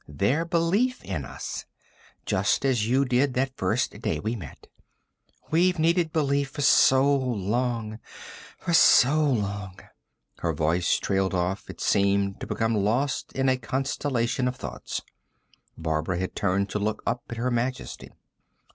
Their 0.09 0.45
belief 0.45 1.03
in 1.05 1.25
us 1.25 1.65
Just 2.25 2.65
as 2.65 2.87
you 2.89 3.05
did 3.05 3.35
that 3.35 3.55
first 3.55 4.01
day 4.01 4.19
we 4.19 4.35
met. 4.35 4.65
We've 5.51 5.77
needed 5.77 6.11
belief 6.11 6.49
for 6.49 6.63
so 6.63 7.05
long... 7.15 7.99
for 8.57 8.73
so 8.73 9.23
long" 9.23 9.77
Her 10.39 10.53
voice 10.53 10.97
trailed 10.97 11.35
off; 11.35 11.69
it 11.69 11.79
seemed 11.79 12.39
to 12.39 12.47
become 12.47 12.73
lost 12.73 13.31
in 13.33 13.47
a 13.47 13.57
constellation 13.57 14.47
of 14.47 14.55
thoughts. 14.55 15.03
Barbara 15.77 16.17
had 16.17 16.35
turned 16.35 16.71
to 16.71 16.79
look 16.79 17.03
up 17.05 17.21
at 17.29 17.37
Her 17.37 17.51
Majesty. 17.51 18.09